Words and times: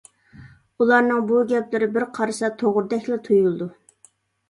ئۇلارنىڭ 0.85 1.21
بۇ 1.33 1.43
گەپلىرى 1.53 1.91
بىر 1.99 2.07
قارىسا 2.19 2.53
توغرىدەكلا 2.65 3.23
تۇيۇلىدۇ. 3.31 3.73